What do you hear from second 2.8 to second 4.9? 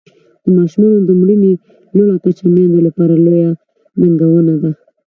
لپاره لویه ننګونه ده.